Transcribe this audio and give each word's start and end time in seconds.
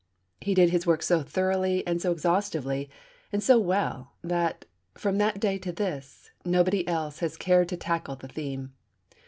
He 0.39 0.55
did 0.55 0.71
his 0.71 0.87
work 0.87 1.03
so 1.03 1.21
thoroughly 1.21 1.85
and 1.85 2.01
so 2.01 2.11
exhaustively 2.11 2.89
and 3.31 3.43
so 3.43 3.59
well 3.59 4.13
that, 4.23 4.65
from 4.95 5.19
that 5.19 5.39
day 5.39 5.59
to 5.59 5.71
this, 5.71 6.31
nobody 6.43 6.87
else 6.87 7.19
has 7.19 7.37
cared 7.37 7.69
to 7.69 7.77
tackle 7.77 8.15
the 8.15 8.27
theme. 8.27 8.73